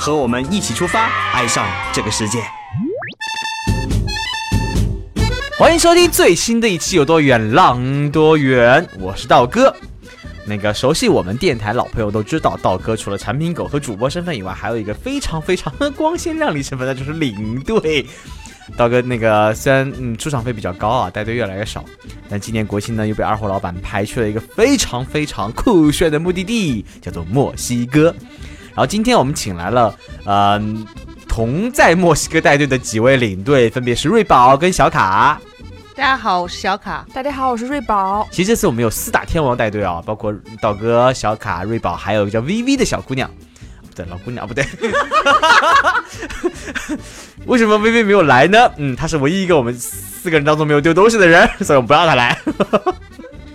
[0.00, 2.38] 和我们一起出发，爱上这个世界。
[5.58, 9.76] 欢迎收听最新的一期《有多远浪多远》，我是道哥。
[10.46, 18.06] 那个熟悉我们电台老朋友都知道，道哥除了产品狗和主播身份以外，还有一个非常非常光鲜亮丽身份，那就是领队。
[18.78, 21.84] 道哥那个虽然嗯出场费比较高啊，带队越来越少，
[22.30, 28.14] 但今年国庆呢又被二货老板排去了一个非常非常酷炫的目的地，叫做墨西哥。
[28.80, 29.94] 然后今天我们请来了
[30.24, 30.86] 嗯
[31.28, 35.38] 同在墨西哥带队的几位领队，分别是瑞宝跟小卡。
[35.94, 37.04] 大家好，我是小卡。
[37.12, 38.26] 大家好，我是瑞宝。
[38.30, 43.30] 其实这次我们有四大天王带队啊，包括道哥、小卡、瑞宝，还有一个叫 VV 的小姑娘。
[43.82, 44.64] 不对，老姑娘不对。
[47.44, 48.72] 为什么 VV 没有来呢？
[48.78, 52.38] 嗯，她是唯一一个我们四个人当中没有丢东西的人，所以我们不让她来。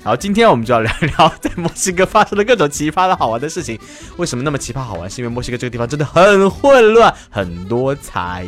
[0.05, 3.75] 好，今天我们就要聊一聊在墨西哥发生的各种奇葩的好玩的事情。
[4.17, 5.09] 为什么那么奇葩好玩？
[5.09, 8.45] 是因为墨西哥这个地方真的很混乱，很多彩。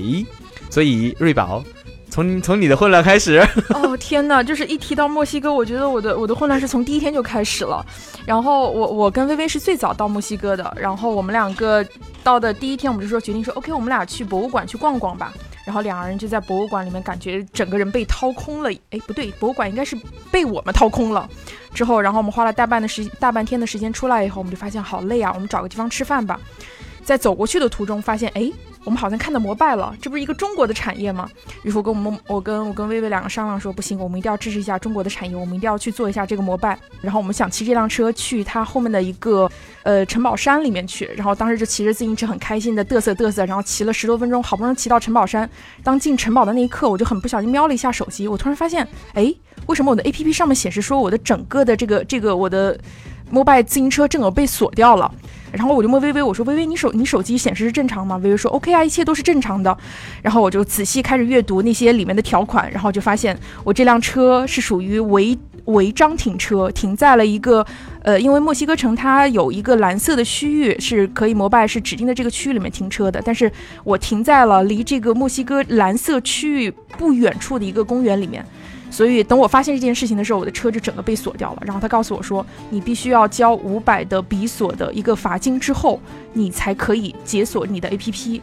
[0.69, 1.63] 所以瑞宝。
[2.11, 4.41] 从 从你的混乱开始哦天哪！
[4.41, 7.83] 就是一提到墨西哥，我觉得我的我的混乱是从第一天就开始了。
[8.23, 11.83] 然后我我跟微微是最早到墨西哥的，然后我们两个
[12.23, 15.33] 到的第一天，我们就说决定说 OK，我们俩去博物馆去逛逛吧。
[15.67, 18.71] 然后两个人就在博物馆里面，感觉整个人被掏空了。
[18.91, 19.97] 哎，不对，博物馆应该是
[20.31, 21.29] 被我们掏空了。
[21.73, 26.39] 之后，然后我们花了大半的时大半天的时间出来以后，我们就发现好累啊，我们找个地方吃饭吧。
[27.03, 28.49] 在走过去的途中，发现哎。
[28.87, 31.29] 我们好像看到摩拜了，这不是一个中国的产业吗？
[31.63, 36.79] 于是我跟我们，我跟我跟薇薇两个商量说，不行，我们一定要支持一下中国的产业，我们一定要去做一下这个摩拜。
[37.01, 39.51] 然后我们想骑这辆车去它后面的一个
[39.83, 41.03] 呃城堡山里面去。
[41.17, 45.49] 然后当时就骑着自行车很开心的嘚瑟嘚瑟，然后骑了十多分钟，好不容易骑到城堡山。
[45.83, 49.35] 当进城堡的那一刻，我就很不小心瞄了一下手机，我突然发现，哎，
[49.65, 52.79] 为什么我的 A P P 上面显示说我的整个的这个这个我的
[53.29, 55.13] 摩拜自行车正好被锁掉了？
[55.57, 58.15] 然后我就问微微，我说微微，你手你手机显示是正常吗？
[58.17, 59.75] 微微说 OK 啊，一切都是正常的。
[60.21, 67.65] 然后我就仔细开始阅读那些里面的条款，然后就发现我这辆车是属于违违章停车，停在了一个
[68.03, 73.51] 呃，因为墨西哥城它有一个蓝色的区域是可以摩拜是指定的这个区域里面停车的，但是
[73.83, 78.45] 我停在了离这个墨西哥蓝色区域不远处的一个公园里面。
[78.97, 81.61] 所以等我发现这件事情的时候，我的车就整个被锁掉了。
[81.63, 86.01] 然后他告诉我说，你必须要交五百的比锁的一个罚金之后，
[86.33, 88.41] 你才可以解锁你的 APP。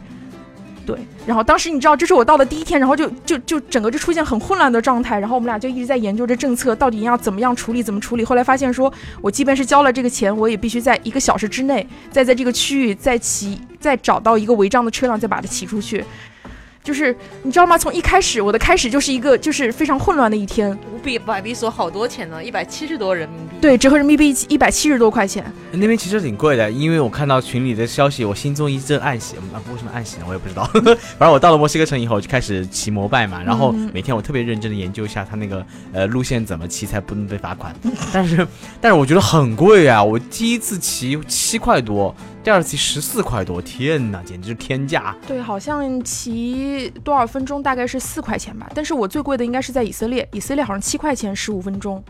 [0.85, 5.19] 对，然后当时你知道，这是我到的第一天，然后就就就整个就出现很混乱的状态。
[5.19, 8.23] 然后我们俩就一直在研究这政策到底要怎么样处理，怎么处理。
[8.23, 8.89] 后来发现说，
[9.21, 16.01] 我即便是交了这个钱，我也必须在一个小时之内，再在这个区域再骑，再找到一个违章的车辆，再把它骑出去。
[16.85, 17.75] 就是你知道吗？
[17.75, 20.71] 从一开始，我的开始就是一个就是非常混乱的一天。
[20.93, 23.55] 五比百比索好多钱呢，一百七十多人民币。
[23.59, 25.43] 对，折合人民币一百七十多块钱。
[25.71, 29.35] 那边其实挺贵的，因为我看到群里的消息，我心中一阵暗喜。
[29.51, 30.25] 啊，为什么暗喜呢？
[30.27, 30.63] 我也不知道。
[31.17, 37.75] 反正我到了墨西哥城以后，就开始骑摩拜嘛，然后每天我特别认真的研究一下他那个呃路线怎么骑才不能被罚款。
[38.13, 38.47] 但是
[38.79, 40.03] 但是我觉得很贵啊！
[40.03, 42.15] 我第一次骑七块多。
[42.43, 45.15] 第二次十四块多，天哪，简直是天价！
[45.27, 48.69] 对，好像骑多少分钟大概是四块钱吧。
[48.73, 52.03] 但是我最贵的应该是在以色列，以色列好像七块钱十五分钟，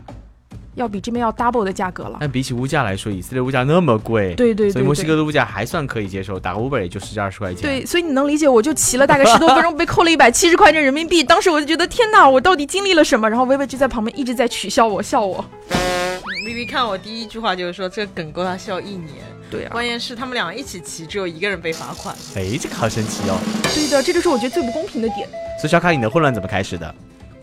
[0.76, 2.18] 要比这边要 double 的价格了。
[2.20, 7.62] 但比起物价来说，以色列物价那么贵，对对，所以墨西哥的物价还算可以接受，打个五百也就十几二十块钱。
[7.62, 11.24] 对，所以你能理解，我就骑了大概十多分钟，被扣了一百七十块钱人民币。
[11.24, 13.28] 当时我就觉得天哪，我到底经历了什么？
[13.28, 15.44] 然后薇薇就在旁边一直在取笑我，笑我。
[16.46, 19.14] 薇薇看我第一句话就是说，这个梗够他笑一年。
[19.50, 22.14] 对啊，关键是他们两个一起骑，只有一个人被罚款。
[22.34, 23.38] 哎，这个好神奇哦。
[23.74, 25.28] 对的，这就是我觉得最不公平的点。
[25.60, 26.94] 所以小卡，你的混乱怎么开始的？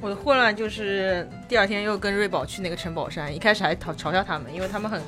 [0.03, 5.01] 我的混乱就是第二天又跟瑞宝去那个城堡山，一开始还嘲嘲笑他们，因为他们很，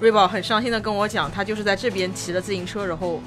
[0.00, 3.22] 瑞宝很伤心的跟我讲，他就是在这边骑了自行车，然后，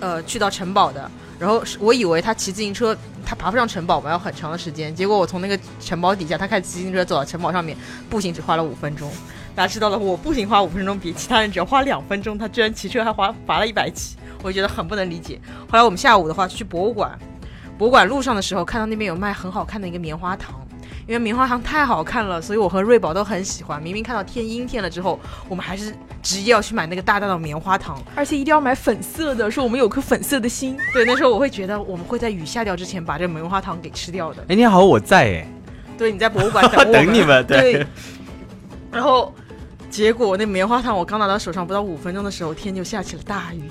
[0.00, 1.10] 呃，去到城堡的。
[1.38, 4.94] 然后我以为他骑自行车，他爬不上城堡嘛，要很长的时间。
[4.94, 7.76] 结果我从那个城堡底下，他开始骑自行车走到城堡上面，
[8.08, 9.12] 步行只花了五分钟。
[9.54, 15.38] 大家知道了，我步行花五分钟，比其他人只要花两分钟，他居然骑车还花罚了一百七，我觉得很不能理解。
[15.70, 17.18] 后来我们下午的话去博物馆，
[17.78, 20.54] 博物馆路上的时候看到那边有卖很好看的一个棉花糖，
[21.06, 23.82] 因为棉花糖太好看了，所以我和瑞宝都很喜欢。
[23.82, 28.02] 明明看到天阴天了之后，我们还是执意要去买那个大大的棉花糖。
[28.14, 30.76] 而且一定要买粉色的，说我们有颗粉色的心。
[30.94, 34.42] 对，那时候我会觉得我们会在雨下掉之前把这棉花糖给吃掉的。
[34.48, 35.46] 哎，你好，我在哎，
[35.98, 37.86] 对，你在博物馆等我 等你们，对。
[38.90, 39.34] 然后，
[39.90, 43.62] 结果那棉花糖我刚拿到手上不到五分钟的时候，天就下起了大雨。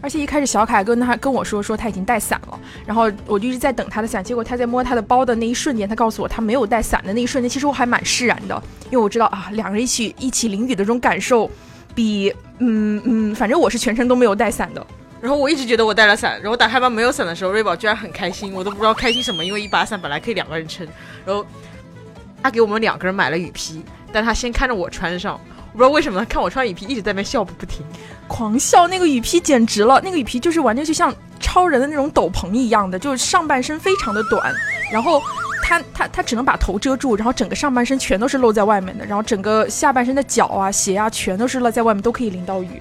[0.00, 4.22] 而且一开始小凯跟他跟我说说他已经带伞了，然后我就一直在等他的伞。
[4.22, 11.50] 结果他在摸他的包的那一瞬间，他告诉我他没有带伞的那一瞬间，其实我还蛮释然的，因为我知道啊，两个人一起一起淋雨的这种感受，
[11.94, 14.86] 比嗯嗯，反正我是全程都没有带伞的。
[15.20, 20.86] 然后我一直觉得我带了伞，然后打开包没有伞的时候，瑞宝居然很开心，我都不知道开心什么，因为一把伞本来可以两个人撑。
[21.24, 21.44] 然后
[22.42, 23.82] 他给我们两个人买了雨披，
[24.12, 25.40] 但他先看着我穿上。
[25.76, 27.84] 不知道为什么看我穿雨披一直在那边笑不停，
[28.26, 28.88] 狂笑。
[28.88, 34.52] 那个雨披简直了，那个雨披就是完全就像超人的那种斗篷一样的，就是上半身非常的短，
[34.90, 35.20] 然后
[35.62, 42.80] 他他他只能把头遮住，然后整个上半身全都是露在外面的，然后整个下半身的脚啊鞋啊全都是露在外面，都可以淋到雨。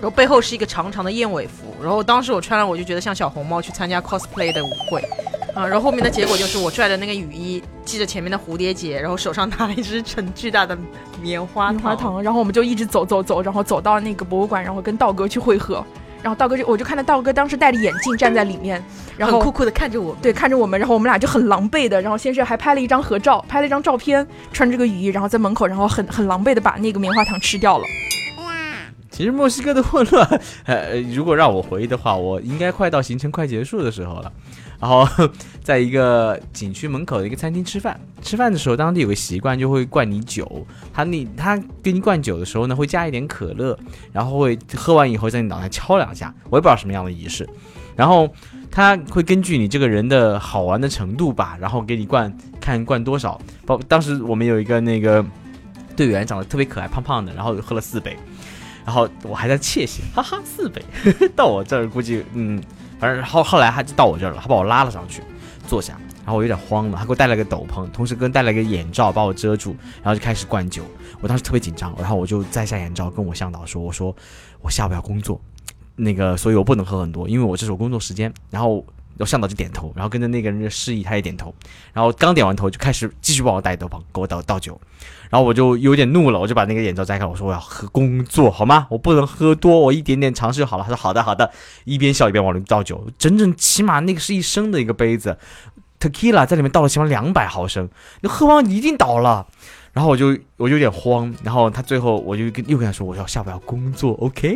[0.00, 5.00] 然后背后是一个长长的燕尾服，然后当时我穿了，我就觉得像小红帽去参加 cosplay 的舞会。
[5.54, 10.76] 啊，然后后面的结果就是我拽着那个雨衣系着前面的蝴蝶结，然后手上拿了一只很巨大的
[11.20, 15.84] 棉花糖，然后我们就一直走走走，然后走到那个博物馆，然后跟道哥去汇合，
[16.22, 18.82] 然后道哥就我就看到道哥当时戴着眼镜站在里面，
[19.18, 27.84] 然后酷酷的看着我，对，看着我们，然后我们俩就很狼狈的，然后先是还拍了一张合照，拍了一张照片，穿这个雨衣，然后在门口，然后很很狼狈的把那个棉花糖吃掉了。
[29.12, 34.32] 其实墨西哥的混乱， 呃，如果让我回忆的话，我应该快到行程快结束的时候了。
[34.80, 35.06] 然后
[35.62, 40.66] 在一个景区门口的一个餐厅吃饭，吃饭的时候当地有个习惯，就会灌你酒。
[40.92, 43.78] 他你他给你灌酒的时候呢，会加一点可乐，
[44.12, 47.48] 然后会喝完以后在你脑袋敲两下，我也不知道什么样的仪式。
[47.94, 48.28] 然后
[48.70, 53.38] 他会根据你这个人的好玩的程度吧，然后给你灌，看灌多少。
[53.66, 55.24] 包当时我们有一个那个
[55.94, 58.16] 队员长得特别可爱，胖胖的，然后喝了四杯，
[58.84, 60.82] 然后我还在窃喜，哈哈，四倍
[61.36, 62.62] 到我这儿估计嗯。
[62.98, 65.22] 反正后后来他就到我这儿了，他把我拉了上去，
[65.66, 70.84] 坐下，然后我有点慌了，他给我带了个斗篷，同时跟带了个眼罩把我遮住，然后就开始灌酒。
[71.20, 74.14] 我当时特别紧张，然后我就摘下眼罩跟我向导说：“我说
[74.60, 75.40] 我下午要工作，
[75.96, 78.86] 那个所以我不能喝很多，因为我这是我工作时间。”然后
[79.22, 81.54] 我向导就点头，然后跟着那个人就示意，他也点头，
[81.92, 84.78] 然后刚点完头就开始继续帮我戴斗篷，给我倒倒酒。
[85.30, 88.86] 然后我就有点怒了，我就把那个眼罩摘开，我说我要喝工作好吗？
[88.90, 90.82] 我不能喝多，我一点点尝试就好了。
[90.82, 91.50] 他说好的好的，
[91.84, 95.38] 一边笑一边往里倒酒，整整起码那个是一升的一个杯子
[95.98, 97.88] ，tequila 在里面倒了起码两百毫升，
[98.20, 99.46] 你喝完一定倒了。
[99.92, 104.48] 然后我就我就有点慌，然后他最后我就跟又跟他说我要下午要工作，OK？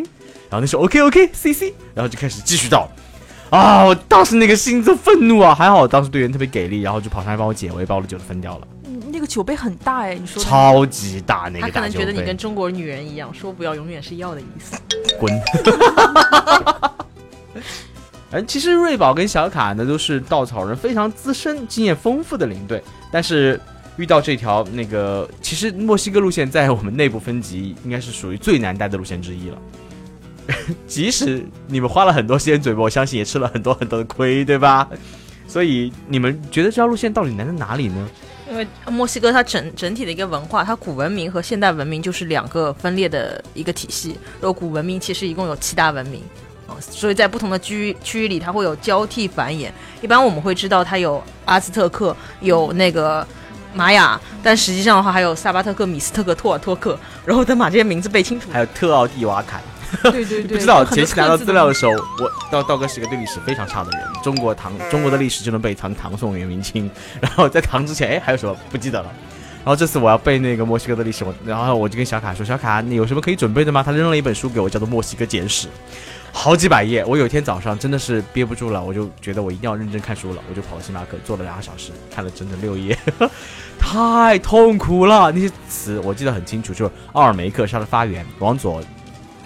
[0.48, 2.88] 然后那时候 OK OK C C，然后就开始继续倒，
[3.50, 3.84] 啊！
[3.84, 8.66] 我当时那个心就愤怒啊，还好当时队员特别给力，然后就跑上来帮我解围，把我的酒都分掉了。
[9.12, 14.76] 那个酒杯很大哎，你说超级大那个他可能觉得你跟中国女人一样，说不要永远是要的意思。
[15.19, 15.32] 滚！
[18.32, 23.58] 嗯， 其实瑞宝跟小卡呢都是稻草人非常资深、经验丰富的领队，但是
[23.96, 29.56] 遇到这条那个，其实墨西哥路线在我们内部分级应该是属于最难带的路线之一了。
[30.87, 34.88] 即使你们花了很多时间准备，我相信也吃了很多很多的亏，对吧？
[35.48, 38.08] 所以你们觉得这条路线到底难在哪里呢？
[38.48, 44.16] 因为墨西哥它整整体的一个文化，它古文明和现代文明就是两个分裂的一个体系。
[44.40, 46.22] 然后古文明其实一共有七大文明，
[46.69, 49.69] 啊，所以在不同的区域区域里，它会有交替繁衍。
[50.00, 53.26] 一般我们会知道它有阿兹特克，有那个
[53.74, 56.96] 玛雅，但实际上的话还有萨巴特克、米斯特克、托尔托克。
[57.24, 59.60] 然后等把这些名字背清楚，还有特奥蒂瓦坎。
[60.10, 64.00] 对对对，不知道前期拿到资料的时候，我道道哥是个对历史非常差的人。
[64.22, 66.90] 中国唐中国的历史就能背唐唐宋元明清，
[67.20, 69.08] 然后在唐之前，哎，还有什么不记得了？
[69.64, 75.66] 然后这次我要背那个墨西哥的历史，我然后我就跟小卡说：“小卡，你有什么可以准备的吗？”他扔了一本书给我，叫做《墨西哥简史》，
[76.31, 77.05] 好几百页。
[77.05, 82.96] 我有一天早上真的是憋不住了，我就觉得我一定要认真看书了，我就跑到星巴克坐了两个小时，看了整整六页，
[83.76, 85.32] 太痛苦了。
[85.32, 88.81] 那些词我记得很清楚，就是奥尔梅克是它的发源，往左。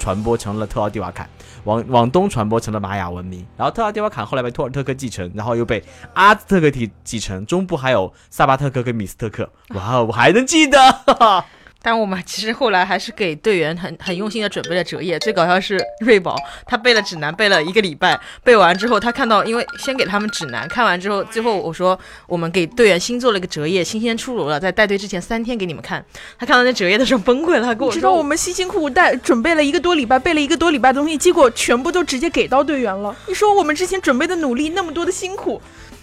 [0.00, 1.28] 传播成了特奥蒂瓦坎，
[1.64, 9.49] 往往东传播成了玛雅文明，然后特奥蒂瓦坎后来被托尔特克继承，然后又被阿兹特克继继承，中部还有萨巴特克跟米斯特克。
[9.75, 10.78] 哇，我还能记得。
[11.82, 15.18] 但我们其实后来还是给队员很很用心的准备了折页。
[15.20, 26.04] 最搞笑是瑞宝，他背了指南背了一个礼拜，背完之后他看到，因为先给他们指南，看完之后，最后我说我们给队员新做了一个折页，新鲜出炉了，在带队之前三天给你们看。
[26.38, 33.14] 他看到那折页的时候崩溃了，他跟我知道我们辛辛苦苦带准备了一个多礼拜，背了一个多礼拜的东西，结果全部都直接给到队员了。
[33.26, 35.60] 你说我们之前准备的努力那么多的辛苦。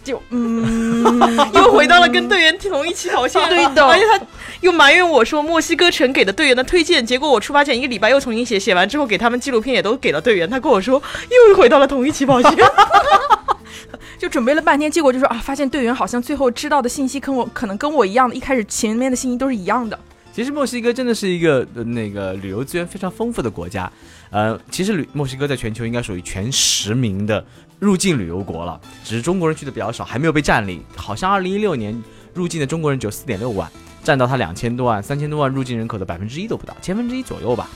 [0.07, 3.47] 就 嗯，又回到了跟队员同一起跑线。
[3.49, 4.25] 对的而且他
[4.61, 10.49] 又埋怨我说墨西哥城给的队员的推荐，结果我出发前一个礼拜又重新写，写完之后给他们纪录片也都给了队员。
[10.49, 11.01] 他跟我说
[11.49, 12.51] 又回到了同一起跑线。
[14.17, 19.99] 就准备了半天，结果就说啊，发现队员好像最后知道的信息跟我可能跟我一样的，一开始前面的信息都是一样的。
[20.33, 23.91] 其实墨西哥真的是一个、呃那个旅游资源非常丰富的国家，
[24.29, 27.43] 呃，其实旅墨西哥在全球应该属于前十名的
[27.79, 30.83] 入境旅游国了，只是中国人去的比较少，还没有被占领。
[30.95, 32.01] 好像二零一六年
[32.33, 33.69] 入境的中国人只有四点六万，
[34.03, 37.69] 占到它两千多万、三千多万入境人口的百分之一都不到，千分之一左右吧。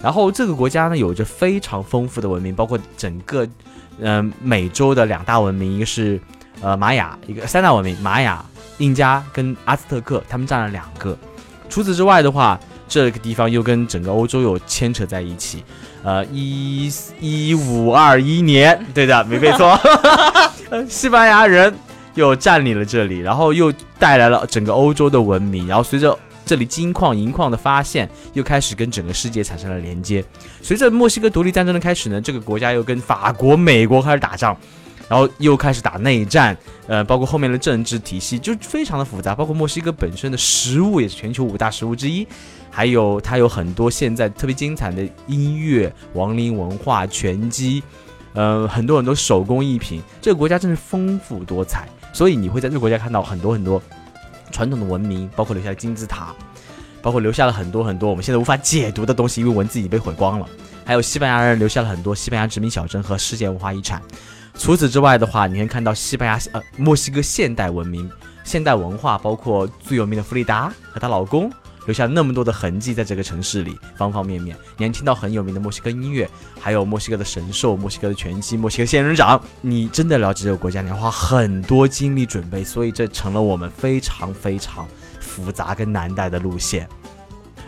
[0.00, 3.44] 然后这个国家呢，有着非常丰富的文明，包括整个，
[3.98, 6.20] 嗯、美洲的两大文明，一个是
[6.60, 8.44] 呃玛雅，一个三大文明，玛雅、
[8.78, 11.18] 印加跟阿兹特克，他们占了两个。
[11.68, 15.64] 除此之外的话，这个地方又跟整个欧洲有牵扯在一起。
[16.02, 16.90] 呃，一
[17.20, 19.78] 一五二一年，对的，没背错，
[20.88, 21.74] 西班牙人
[22.14, 30.24] 又占领了这里，然后又带来了整个欧洲的文明，然后随着这里金矿、银矿的发现，又开始跟整个世界产生了连接。
[30.62, 34.56] 随着墨西哥独立战争的开始呢，这个国家又跟法国、美国开始打仗，
[35.08, 42.26] 然后又开始打内战，呃，包括后面的政治体系就非常的复杂，包括墨西哥本身的食物也是全球五大食物之一，
[42.70, 47.82] 还有它有很多现在特别精彩的音乐、亡灵文化、拳击，
[48.34, 53.82] 呃，很多很多手工艺品，这个国家真是丰富多彩，所以你会在这个国家看到很多很多
[54.52, 56.34] 传统的文明，包括留下的金字塔，
[57.00, 60.46] 包括留下了很多很多我们现在无法解读的东西，因为文字已经被毁光了。
[60.84, 64.02] 还有西班牙人留下了很多西班牙殖民小镇和世界文化遗产。
[64.58, 68.10] 除此之外的话，你可以看到西班牙呃墨西哥现代文明、
[68.44, 71.50] 现代文化，包括最有名的弗里达和她老公
[71.86, 74.54] 留下那么多的痕迹在这个城市里，方方面面。
[74.76, 76.28] 你还听到很有名的墨西哥音乐，
[76.60, 79.40] 还有墨西哥的神兽、墨西哥的拳击、墨西哥仙人掌。
[79.62, 84.86] 你真的了解这个国家，你要花很多精力准备，所以这成了我们非常非常
[85.20, 86.86] 复杂跟难带的路线。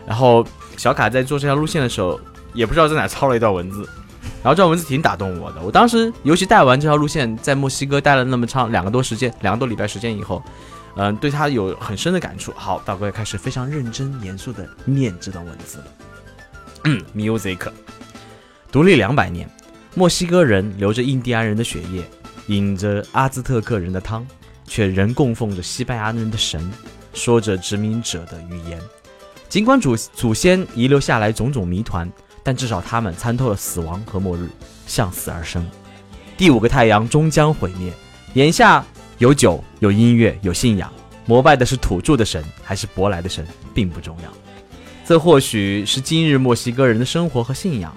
[0.07, 0.45] 然后
[0.77, 2.21] 小卡在做这条路线的时候，
[2.53, 3.89] 也不知道在哪抄了一段文字，
[4.43, 5.61] 然后这段文字挺打动我的。
[5.61, 10.43] 我当时尤其带完这条路线，在墨西哥待了那么长两个多时间，两个多礼拜时间以后，
[10.97, 12.53] 嗯、对他有很深的感触。
[12.57, 15.85] 好，大哥也开始非常认真严肃的念这段文字了。
[16.85, 17.71] 嗯，music，
[18.73, 19.49] 独立两百年，
[19.95, 22.03] 墨西哥人流着印第安人的血液，
[22.47, 24.27] 饮着阿兹特克人的汤，
[24.67, 26.73] 却仍供奉着西班牙人的神，
[27.13, 28.81] 说着殖民者的语言。
[29.51, 32.11] 尽管祖祖先遗留下来种种谜团，
[32.43, 34.49] 但至少他们参透了死亡和末日，
[34.87, 35.69] 向死而生。
[36.37, 37.93] 第五个太阳终将毁灭。
[38.35, 38.85] 眼下
[39.19, 40.93] 有酒，有音乐，有信仰，
[41.27, 44.31] 膜拜的是土著的神还是舶来的神，并不重要。
[45.05, 47.95] 这或许是今日墨西哥人的生活和信仰。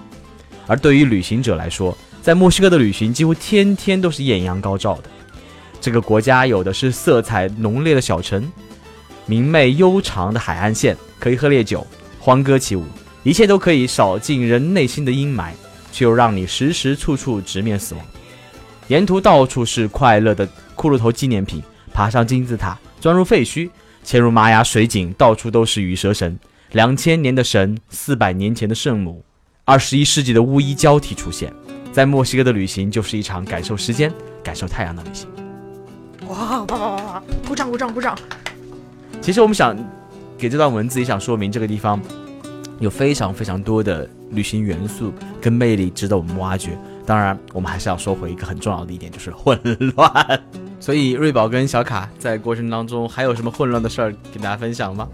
[0.66, 5.04] 而对于旅行者来说，在墨西哥的旅行几乎天天都是艳阳高照的。
[5.80, 8.50] 这个国家有的是色彩浓烈的小城，
[9.26, 11.86] 明媚悠长的海岸线，可以喝烈酒，
[12.18, 12.84] 欢歌起舞，
[13.24, 15.50] 一切都可以扫尽人内心的阴霾，
[15.90, 18.04] 却又让你时时处处直面死亡。
[18.88, 21.62] 沿途到处是快乐的骷髅头纪念品，
[21.92, 23.70] 爬上金字塔，钻入废墟，
[24.02, 26.38] 潜入玛雅水井，到处都是羽蛇神，
[26.72, 29.24] 两千年的神，四百年前的圣母，
[29.64, 31.50] 二十一世纪的巫医交替出现。
[31.92, 34.12] 在墨西哥的旅行就是一场感受时间、
[34.42, 35.26] 感受太阳的旅行。
[36.28, 37.22] 哇哇哇哇哇！
[37.46, 38.18] 鼓掌鼓掌鼓掌！
[39.22, 39.74] 其实我们想
[40.36, 41.98] 给这段文字也想说明，这个地方
[42.80, 46.78] 有非常非常多的旅行元素跟魅力值得我们挖掘。
[47.06, 49.58] 当然，我们还是要说回一个很重要的一点，就是混
[49.96, 50.40] 乱。
[50.80, 55.08] 所以，瑞宝跟小卡在过程当中还有什么混乱的事儿跟大家分享吗？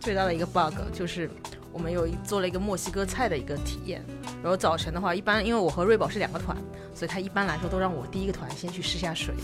[0.00, 1.30] 最大的一个 bug 就是
[1.72, 4.04] 我们有做了一个墨西哥菜的一个体验。
[4.42, 6.56] 然后早晨的话，一般因为我和瑞宝是两个团，
[6.94, 9.34] 所以他一般来说都让我第一个团先去试下水。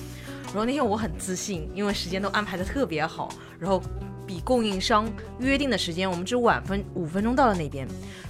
[0.47, 3.83] 然后那天我很自信，因为时间都安排的特别好，然后
[4.31, 5.11] 比供应商
[5.41, 7.85] 约定的时间，我们只晚分五分钟到了那边。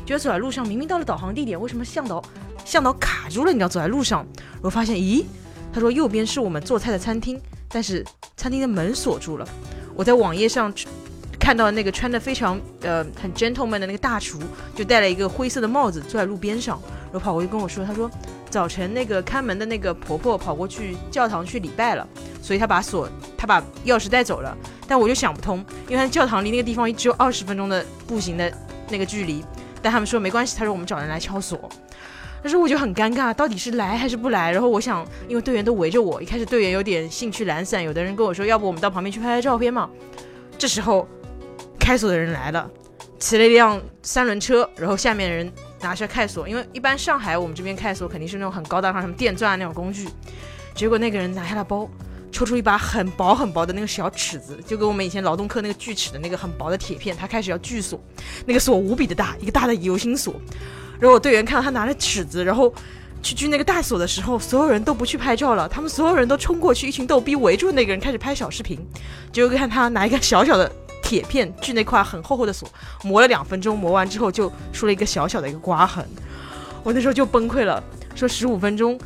[0.06, 2.24] 结果走在路上，明明到了导航地点，为什么向导
[2.64, 3.52] 向导卡住了？
[3.52, 4.26] 你知道，走在路上，
[4.62, 5.26] 我发现，咦，
[5.70, 7.38] 他说右边是我们做菜的餐厅，
[7.68, 8.02] 但是
[8.34, 9.46] 餐厅的门锁住了。
[9.94, 10.72] 我在网页上
[11.38, 14.38] 看到那个穿的非常呃很 gentleman 的那个大厨，
[14.74, 16.80] 就戴了一个灰色的帽子，坐在路边上，
[17.12, 18.10] 然后跑过去跟我说，他说
[18.50, 22.06] 早晨那个看门的那个婆婆跑过去教堂去礼拜了，
[22.42, 24.56] 所以她把锁她把钥匙带走了。
[24.88, 28.52] 但我就想不通，因为他教堂离那个地方只有二十分钟的步行的
[28.88, 29.44] 那个距离，
[29.80, 31.68] 但他们说没关系，他说我们找人来敲锁。
[32.42, 34.50] 但是我就很尴尬，到底是来还是不来？
[34.50, 39.88] 然后我想，因为队员都围着我，一开始队员有点兴趣懒散，有的人跟我说，要不我们到旁边去拍拍照片嘛。
[40.58, 41.06] 这时候，
[41.78, 42.68] 开锁的人来了，
[43.18, 50.08] 骑了一辆三轮车，然后下面的人拿下开锁，因为一般上海我们这边开锁肯定是那种很高大上，什么电钻那种工具。
[50.74, 51.88] 结果那个人拿下了包，
[52.30, 58.00] 抽出一把很薄很薄的那个小尺子，就跟我们以前劳动课那个锯齿的那个很薄的铁片，他开始要锯锁，
[58.46, 60.34] 那个锁无比的大，一个大的油心锁。
[60.98, 62.72] 然后我队员看到他拿着尺子，然后
[63.22, 68.78] 去锯那个大锁的时候，所有人都不去拍照了，他们所有人都冲过去，一群逗逼围住那个人开始拍小视频。
[69.32, 70.70] 结果看他拿一个小小的
[71.10, 72.68] 铁片锯那块很厚厚的锁，
[73.02, 76.06] 磨了两分钟，磨完之后就出了一个小小的一个刮痕。
[76.84, 77.82] 我那时候就崩溃了，
[78.14, 78.96] 说十五分钟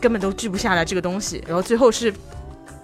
[0.00, 1.44] 根本都锯不下来这个东西。
[1.46, 2.10] 然后最后是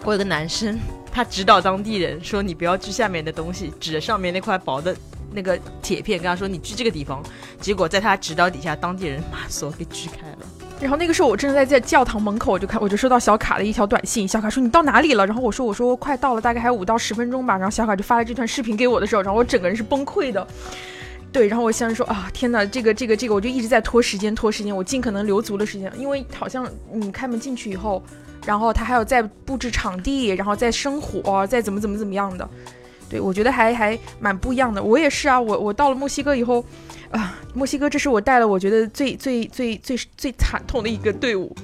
[0.04, 0.78] 我有个男生，
[1.11, 4.95] 他指导当地人说你不要锯下面的东西，指着上面那块薄的
[5.33, 7.23] 那个铁片，跟他说你锯这个地方。
[7.59, 10.47] 结果在他指导底下，当地人把锁给锯开了。
[10.78, 15.26] 然后那个时候我正在在教堂门口，我就看我就收到小卡的一条短信，小卡说你到哪里了？
[15.26, 17.56] 然后我说我说快到了，大概还有五到十分钟吧。
[17.56, 20.47] 然后小卡就发了这段视频给我的时候，然后我整个人是崩溃的。
[21.33, 28.02] 对，然后我想说啊，天哪，这个这个这个，我就一直在拖时间拖时间，我尽可能留足了时间，因为好像你开门进去以后，
[28.45, 32.49] 然后他还要再布置场地，然后再生火，再怎么怎么怎么样的。
[33.08, 34.82] 对我觉得还还蛮不一样的。
[34.82, 36.64] 我也是啊，我我到了墨西哥以后。
[37.08, 41.54] 啊，墨西哥，这是我带了我觉得最最最最最惨痛的一个队伍。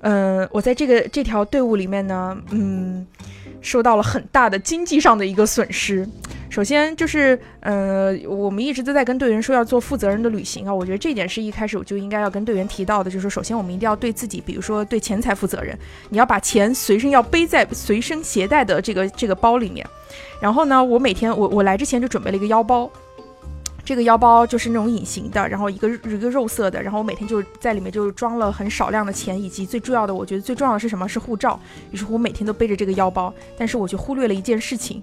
[0.00, 3.06] 嗯，我在这个这条队伍里面呢，嗯，
[3.60, 6.08] 受到了很大的经济上的一个损失。
[6.50, 10.72] 首先就是，呃，我们一直都在跟队员说要做负责任的旅行啊。
[10.72, 19.86] 我觉得这点是一开始我就应该要跟队员提到的，就是首先我们一定要对自己，比如说对钱财负责任，你要把钱随身要背在随身携带的这个这个包里面。
[20.40, 22.90] 然后呢，我每天我我来之前就准备了一个腰包。
[23.84, 31.08] 这个腰包就是那种隐形的，然后一个一个肉色的，然后我每天就在里面就装了很少量的钱，以及最重要的，我觉得最重要的是什么？
[31.08, 31.58] 是护照。
[31.90, 35.02] 于是乎，我每天都背着这个腰包，但是我就忽略了一件事情。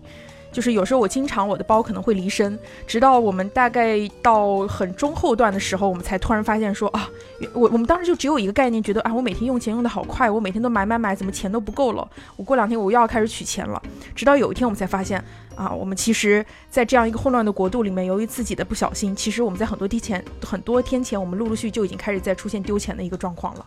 [0.56, 2.58] 就是有时候我经常我的包可能会离身，
[2.88, 7.10] 直到我们大概到很中后段的时候，我们才突然发现说啊，
[7.52, 12.08] 我我们当时就只有一个概念，觉得啊，我每天用钱用的好快，我每天都买买买，怎么钱都不够了？
[12.38, 13.82] 我过两天我又要开始取钱了。
[14.16, 15.22] 直到有一天我们才发现
[15.56, 23.66] 啊，我们其实在这样一个混乱的国度里面，由于自己的不小心，其实我们在很多天前很多天前，我们陆陆续续就已经开始在出现丢钱的一个状况了。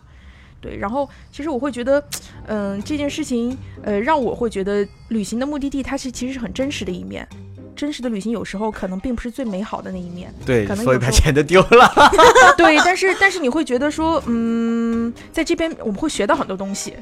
[0.61, 2.03] 对，然后其实我会觉得，
[2.47, 7.27] 嗯，这件事情，呃，让我会觉得旅行的目的地它是其实是很真实的一面，
[7.75, 12.11] 真实的旅行有时候可能并不是最美好的那一面，对，可能所以把钱都丢了。
[12.57, 16.93] 对，但是但是你会觉得说，嗯，在这边我们会学到很多东西，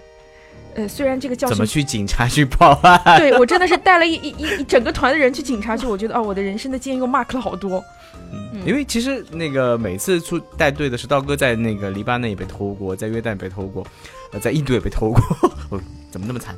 [0.76, 3.18] 呃，虽然这个教怎么去警察局报案？
[3.18, 7.84] 对我真的是带了一一一一整个团的人去警察局，我觉得哦，我的人生的经验又 mark 了好多。
[8.32, 13.86] 嗯，因为其实那个每次出带队的是道哥，在那个黎巴嫩也被偷过，在约旦也被偷过，
[14.32, 15.80] 呃，在印度也被偷过，
[16.12, 16.56] 怎么那么惨？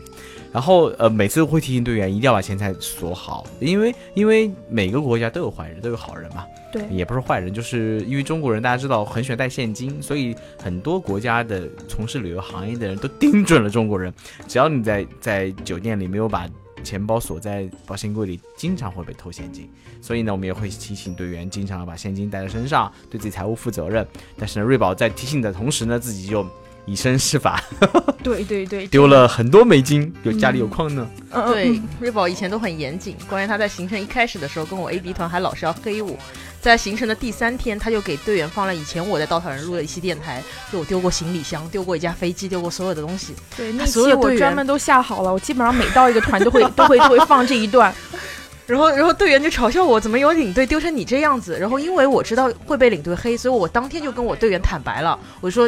[0.51, 6.43] 然后呃，每次会提醒队员一定要把钱财锁好，因为因为每个国家都有坏人，都有好人嘛。
[6.71, 14.11] 对，也不是坏人，就是因为中国人大家知道很喜欢带现金，所以很多国家的从事旅游行业的人都盯准了中国人，
[14.47, 16.47] 只要你在在酒店里没有把。
[16.83, 19.69] 钱包锁在保险柜里，经常会被偷现金，
[20.01, 24.05] 所以呢，我们也会提醒队员经常要把现金带在身上，对自己财务负责任。
[24.37, 26.45] 但是呢，瑞宝在提醒的同时呢，自己就
[26.85, 27.63] 以身试法，
[28.23, 31.07] 对对对，丢了很多美金，有家里有矿呢。
[31.47, 36.15] 对，瑞宝以前都很严谨，关于他在行程一开始的时候，跟我 A B 团还老是要黑我。
[36.61, 43.33] 在行程的第三天，他就给队员放了以前我在稻草人录的一期电台，就我丢过行李箱，丢过一架飞机，丢过所有的东西。
[43.55, 47.93] 对，那期我专门都下好了，我基本上每到一个团都会都会都会放这一段。
[48.67, 51.57] 然后然后队员就嘲笑我，怎么有领队丢成你这样子？
[51.57, 55.67] 然后因为我知道会被领队黑，所以我当天就跟我队员坦白了，我说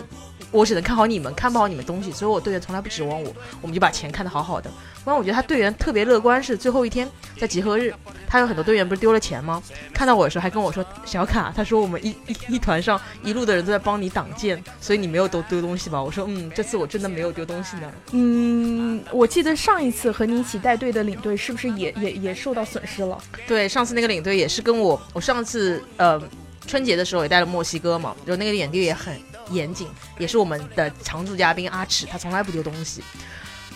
[0.52, 4.70] 我只能看好你们，看不好你们东西，所以我队员从来不指望我，我们就把钱看得好好的。
[5.04, 7.10] 不然我觉得他队员特别乐观，是最后一天
[7.40, 7.92] 在集合日，
[8.28, 9.64] 他有很多队员不是丢了钱吗？
[9.92, 16.02] 看到我的时候还跟我说小卡，他说我们一一一团上一路的人都在帮你挡箭，所以你没有都丢东西吧？
[16.02, 17.92] 我说嗯，这次我真的没有丢东西呢。
[18.12, 23.18] 嗯，我记得上一次和你一起带队的领队是不是也也也受到损失了？
[23.48, 26.22] 对，上次那个领队也是跟我，我上次呃
[26.68, 33.04] 春节的时候也带了墨西哥嘛，然后那个领队也很严谨，也是我们的常驻嘉宾阿赤，他从来不丢东西。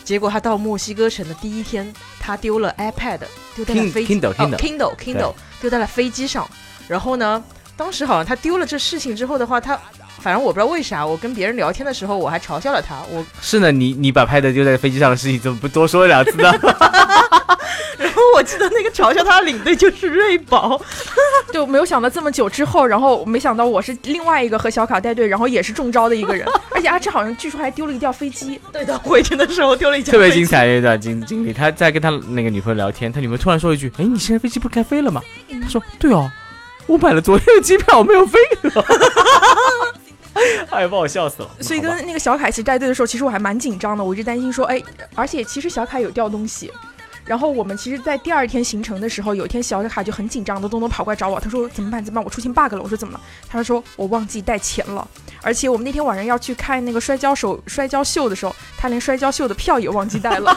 [0.03, 3.21] 结果他到墨西哥城的第一天，他丢了 iPad，
[3.55, 6.47] 丢在了飞机，Kindle Kindle 丢在了飞机上。
[6.87, 7.43] 然后呢，
[7.75, 9.75] 当时好像他丢了这事情之后的话，他
[10.19, 13.01] 反正我不知道为啥，我跟别人聊天的时候，我还嘲笑了他。
[13.09, 16.53] 我是呢，你你把 pad 丢在飞机上的事情，怎么不多说两次呢？
[18.35, 20.79] 我记得那个嘲笑他的领队就是瑞宝，
[21.53, 26.45] 就没有想到这么久之后，然后没想到我是另外一个和小卡带队，然后也是中招的一个人，
[26.75, 28.59] 而且阿志好像据说还丢了一架飞机。
[28.73, 30.11] 对的，回程的时候丢了一架。
[30.11, 35.21] 特别精彩的一段经经历，他在跟他那个女朋友聊天，他女朋友突然说一句：“哎，你现在飞机不该飞了吗？”
[35.63, 36.29] 他说：“对哦，
[36.87, 38.37] 我买了昨天的机票，我没有飞。
[40.69, 41.49] ”哎，把我笑死了。
[41.61, 44.83] 所以跟那个小凯一起带队的时候，其实我还蛮紧张的，我一直担心说，哎，
[45.15, 46.69] 而且其实小凯有掉东西。
[47.25, 52.03] 然后我们其实，在第二天行程的时候，有一天小卡就很紧张的，东东跑过来找我，他说怎么办？
[52.05, 52.23] 怎么办？
[52.23, 52.81] 我出现 bug 了。
[52.81, 53.21] 我说怎么了？
[53.49, 55.07] 他说我忘记带钱了。
[55.41, 60.55] 而且我们那天晚上要去看那个摔跤手摔跤秀的时候，他连摔跤秀的票也忘记带了。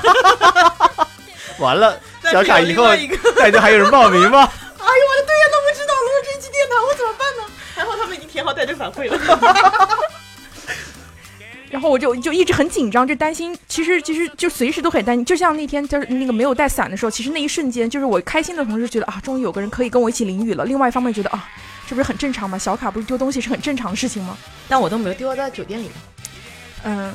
[1.59, 1.99] 完了，
[2.31, 2.87] 小卡以后
[3.37, 4.39] 带队还有人报名吗？
[4.41, 7.43] 哎呦，我的队员都不知道录这期电台，我怎么办呢？
[7.75, 9.19] 还好他们已经填好带队反馈了。
[11.71, 15.25] 然后我就就一直很紧张，就担心，其实其实就随时都很担心。
[15.25, 20.65] 就像那天就是那个没有带伞的时候，其实那一瞬间，就是我开心的同时觉得啊，终于有个人可以跟我一起淋雨了。
[20.65, 21.47] 另外一方面觉得啊，
[21.87, 22.57] 这不是很正常吗？
[22.57, 24.37] 小卡不是丢东西是很正常的事情吗？
[24.69, 25.91] 但我都没有丢在酒店里。
[26.85, 27.13] 嗯，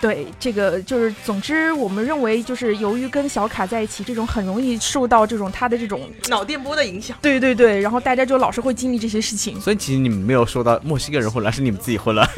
[0.00, 7.16] 对，这个就是，总之我们认为就是由于跟小卡在一起，这种很容易受到这种他的这种，脑电波的影响。
[7.22, 9.60] 对对对，然后大家就老是会经历这些事情。
[9.60, 12.28] 所以其实你们没有说到墨西哥人混乱，是你们自己混乱。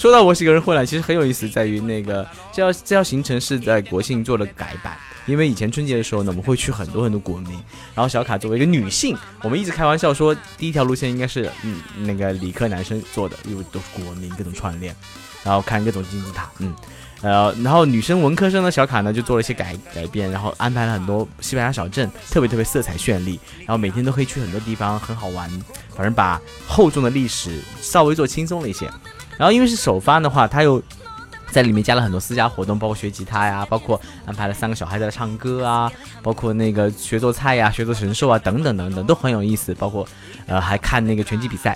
[0.00, 7.52] 说到墨西哥人混乱，其实很有意思，在于那个这条这条行程是在国庆做了改版，因为以前春节的时候呢，我们会去很多很多国民，
[7.94, 14.96] 然后小卡作为一个女性，我们一直开玩笑说第一条路线应该是嗯那个理科男生做的，因为都是国民各种串联，
[15.44, 16.74] 然后看各种金字塔，嗯。
[17.20, 25.46] 呃，然后女生文科生的小卡呢，就做了一些改改变，然后安排了很多西班牙小镇，特别特别色彩绚丽，然后每天都可以去很多地方，很好玩。
[25.94, 28.90] 反正把厚重的历史稍微做轻松了一些。
[29.40, 30.82] 然后因为是首发的话，他又
[31.50, 35.90] 在里面加了很多私家活动，包括学吉他呀，包括安排了三个小孩在唱歌啊，
[36.22, 39.74] 包括那个学做菜呀、学做神兽啊，等等等等，都很有意思。
[39.76, 40.06] 包括
[40.46, 41.74] 呃还看那个拳击比赛。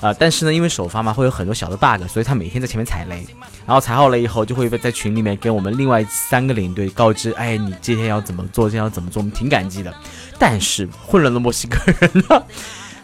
[0.00, 3.24] 啊、但是呢，因为首发嘛，会有很多小的 bug，所以他每天在前面踩雷，
[3.64, 9.94] 然后踩好了以后，就会在群里面跟我们另外三个领队告知，哎，你这天要怎么做，这天要怎么做，我们挺感激的。
[10.40, 12.42] 但是混乱的墨西哥人呢，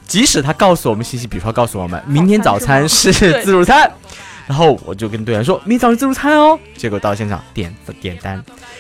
[0.08, 3.12] 即使他告诉我们信息，比如说告诉我们明天早餐是
[3.44, 3.88] 自助餐，
[4.48, 8.32] 然后我就跟队员说，明天早上自助餐哦，结果到现场点点单，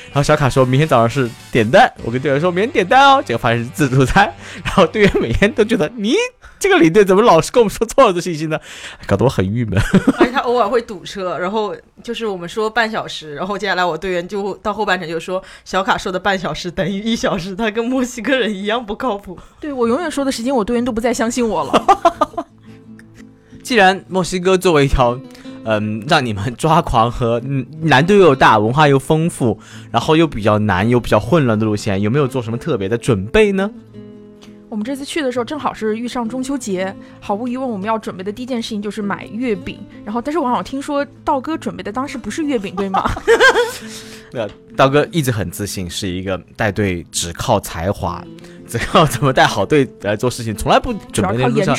[0.06, 4.32] 然后小卡说明天早上是点单，我跟队员说明天点单哦，结果发现是自助餐，
[4.64, 6.14] 然后队员每天都觉得你
[6.58, 8.58] 这个领队怎么老是跟我们说错了的信息呢？
[9.06, 9.78] 搞得我很郁闷。
[10.18, 19.38] 而且他偶尔会堵车，然后就是我们说半小时，然后接下来我队员就到后半程就说小卡说的半小时等于一小时，他跟墨西哥人一样不靠谱。
[19.60, 22.46] 对我永远说的时间，我队员都不再相信我了。
[23.62, 25.20] 既然墨西哥作为一条，
[25.68, 33.70] 嗯，让你们抓狂和嗯难度又大、文化又丰富，然后又比较难又比较混乱的路线，有没有做什么特别的准备呢？
[34.70, 39.78] 我们这次去的时候正好是遇上中秋节，毫无疑问，我们要准备的第一件事情就是买月饼。
[40.06, 43.10] 然后，但是我好像听说道哥准备的当时不是月饼，对吗？
[44.32, 48.22] 呃，道哥一直很自信，是一个带队只靠才华，
[48.68, 51.76] 只靠怎么带好队来做事情，从来不准备那路上。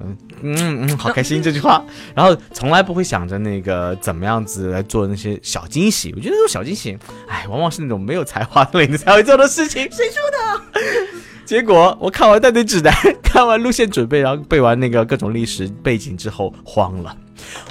[0.00, 0.16] 嗯。
[0.44, 1.84] 嗯嗯，好开心这句话。
[2.16, 6.12] 然后从来不会想着那个怎么样子来做那些小惊喜。
[6.16, 9.82] 我觉得那种小惊喜，哎，往往是那种没有才华的人才会做的事情。
[9.92, 10.82] 谁说的？
[11.46, 17.16] 结果我看完带队指南，看完路线准备，然后背完那个各种历史背景之后，慌了。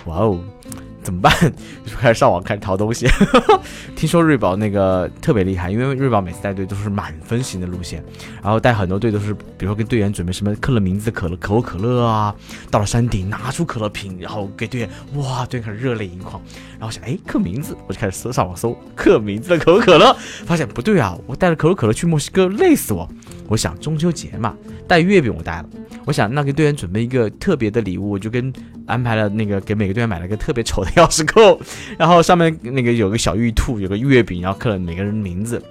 [0.05, 0.39] 哇哦！
[1.03, 1.33] 怎么办？
[1.85, 3.07] 就开始上网开始淘东西。
[3.95, 8.03] 听说瑞宝那个特别厉害，因为瑞宝每次带队都是满分型的路线，
[8.41, 12.33] 然后带很多队都是，比如说跟队员准备什么刻了名字的可乐、可口可乐啊，
[12.69, 16.41] 到了山顶拿出可乐瓶，然后给队员，哇，队员开始热泪盈眶。
[16.79, 23.07] 然后想，哎，刻名字，我就开始搜上网搜刻名字的可口可乐，发现不对啊，我带了可口可乐去墨西哥，累死我。
[23.47, 24.55] 我想中秋节嘛，
[24.91, 25.69] 带月饼我带了，
[26.05, 28.51] 我想那给队员准备一个特别的礼物，我就跟
[28.85, 31.57] 安排了那个给每个队员买了个特别丑的钥匙扣，
[31.97, 35.63] 然后上面那个有个小玉兔，有个月饼，然后刻了每个人名字，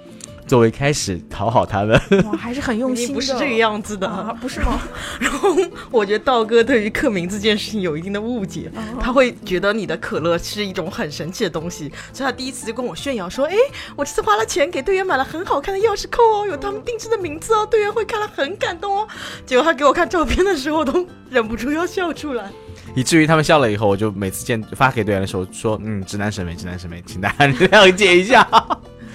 [0.51, 1.97] 作为开始讨好他们。
[2.25, 3.13] 哇，还是很用心的。
[3.13, 4.05] 不是这个样子的。
[4.05, 4.81] 啊，不是吗？
[5.17, 5.55] 然后
[5.89, 13.55] 我觉得道哥对于刻名字这件事情有一定的误解，他会觉得你的可乐是一种很神奇的东西，所以他第一次就跟我炫耀说：“哎，
[13.95, 19.07] 我这次花了钱给队员买了很好看的钥匙扣哦，有他们定制的名字哦，队员会看了很感动哦。”
[19.47, 22.51] 结果他给我看照片的时候，都忍不住要笑出来。
[22.93, 28.45] 以至于他们笑了以后，我就每次见发给队员的时候说：“嗯，直男审美，直男审美，请大家谅解一下。”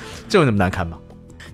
[0.30, 0.96] 这有那么难看吗？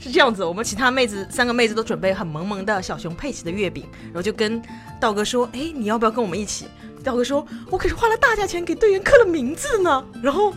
[0.03, 4.61] 是这样子，我们其他妹子三个妹子都准备很萌萌的小熊佩奇的月饼，然后就跟
[5.01, 6.67] 道哥说：“哎，你要不要跟我们一起？”
[7.05, 10.53] 道哥说：“我可是花了大价钱给队员刻了名字呢。”然后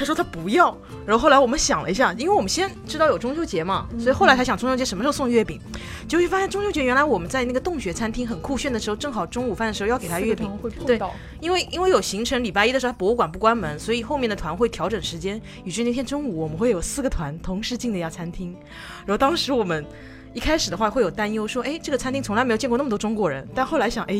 [0.00, 0.74] 他说他不要。
[1.06, 5.60] 然后后来我们想了一下，因为我们先知道有中秋节嘛，所以后来才想中秋节什么时候送月饼。
[6.08, 10.50] 结果就发现中秋节原来我们在那个洞穴餐厅很酷炫的时候，正好中午饭的时候要给他月饼。
[10.86, 10.98] 对。
[11.40, 18.56] 因为因为有行程，礼拜一的时候博物馆不关门，所以后面的团会调整时间，以至于那天中午我们会有四个团同时进那家餐厅。
[19.04, 19.84] 然后当时我们
[20.32, 23.46] 一开始的话会有担忧，说，哎，这个餐厅从来没有见过那么多中国人。
[23.52, 24.14] 但后来想，哎，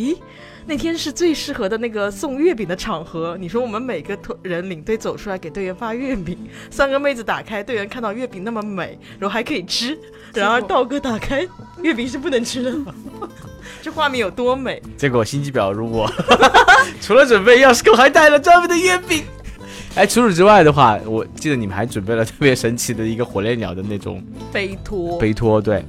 [0.66, 3.36] 那天是最适合的那个送月饼的场合。
[3.38, 6.36] 你说我们每个人领队走出来给队员发月饼，
[6.68, 9.96] 三个妹子打开，队员看到月饼那么美，然后还可以吃。
[10.34, 11.46] 然而道哥打开，
[11.80, 12.74] 月饼是不能吃的。
[13.80, 14.82] 这画面有多美？
[14.96, 16.10] 结果心机婊如我，
[17.00, 19.24] 除了准备钥匙扣，还带了专门的月饼。
[19.96, 24.22] 哎，除此之外的话，我记得你们还准备了特别神奇的一个火烈鸟的那种
[24.52, 25.18] 背托。
[25.18, 25.84] 背托，对，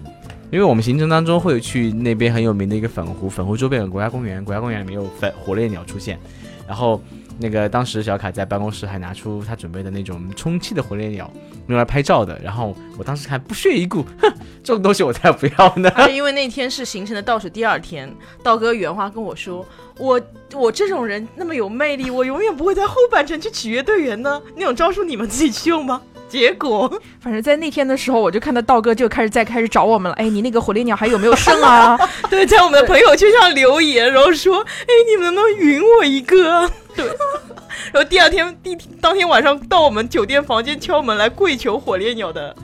[0.49, 6.19] 因为我们行程当中会有去那边很有名的一个粉湖，粉湖周边有国家公园，国家公园里面有粉火烈鸟出现，
[6.67, 7.01] 然后
[7.41, 11.29] 那个当时小凯在办公室还拿出他准备的那种充气的火烈鸟，
[11.67, 14.31] 用来拍照的，然后我当时还不屑一顾，哼，
[14.63, 15.91] 这种东西我才不要呢。
[16.11, 19.65] 因为那天是行程的倒数第二天，道哥原话跟我说。
[19.97, 20.19] 我
[20.53, 24.41] 我这种人那么有魅力，我永远不会在后半程去取悦队员呢。
[24.55, 26.01] 那种招数你们自己去用吗？
[26.27, 30.15] 结果，反正在那天的时候，我就看到道哥就开始在开始找我们了。
[30.15, 31.99] 哎，你那个火烈鸟还有没有剩啊？
[32.31, 36.71] 对，在我们的朋友圈上留言，然后说，哎，你们能不能匀我一个？
[36.97, 37.05] 对。
[37.91, 42.55] 然后第二天第当天晚上到我们酒店房间敲门来跪求火烈鸟的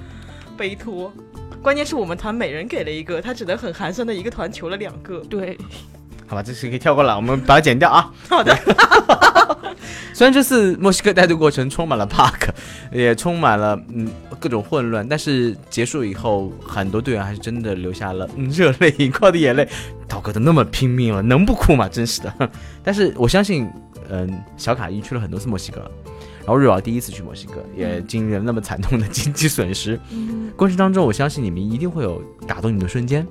[0.56, 1.12] 背托，
[1.62, 5.20] 关键是我们团每人给了一个，他只能很寒酸的一个团求了两个。
[5.30, 5.58] 对。
[6.28, 8.12] 好吧，这次可以跳过了，我们把它剪掉啊。
[8.30, 8.56] 好的。
[10.14, 12.50] 虽然这次墨西哥带队过程充满了 bug，
[12.92, 14.10] 也充满了嗯
[14.40, 19.68] 各种混乱，但是结束以后，很多队员还是真的流下了热泪盈眶的眼泪。
[20.08, 21.88] 道哥都那么拼命了，能不哭吗？
[21.88, 22.34] 真是的。
[22.84, 23.70] 但是我相信，
[24.10, 25.80] 嗯，小卡已经去了很多次墨西哥，
[26.40, 30.00] 然后瑞宝第一次去墨西哥，也经历了那么惨痛的经济损失。
[30.56, 33.26] 过程当中，我相信你们一定会有打动你的瞬间。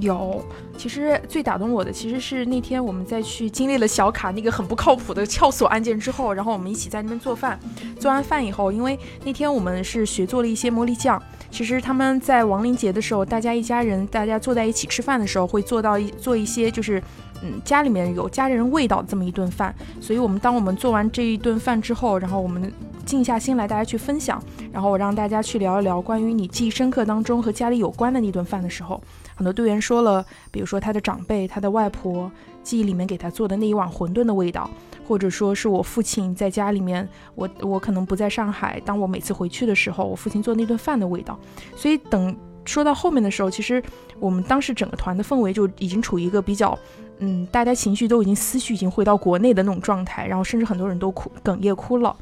[0.00, 0.44] 有，
[0.76, 7.56] 其实最打动我的其实是那天我们在去经历了小卡那个很不靠谱的撬锁案件之后，然后我们一起在那边做饭，
[8.00, 17.00] 做完饭以后，因为那天我们是学做了一些魔力酱，其实他们在亡灵节的时候，大家一家人大家坐在一起吃饭的时候，会做到一做一些就是
[17.42, 22.72] 嗯家里面有家人味道这么一顿饭，所以我们当我们做完这一顿饭之后，然后我们
[23.04, 24.42] 静下心来大家去分享，
[24.72, 29.02] 然后我让大家去聊一聊关于你记忆深刻当中和家里有关的那顿饭的时候。
[29.36, 32.30] 很多队员说了，比如说他的长辈、他的外婆
[32.62, 34.70] 记忆里面给他做的那一碗馄饨的味道，
[35.08, 41.36] 或者说是我父亲在家里面，我我可能不在上海，当我每次回去的时候，我父亲做那顿饭的味道。
[41.74, 43.82] 所以等说到后面的时候，其实
[44.20, 46.78] 我们当时整个团的氛围就已经处于一个比较，
[47.18, 52.16] 嗯，大家情绪都已经思绪已经回到国内的那种状态，然后甚至很多人都哭哽咽哭了。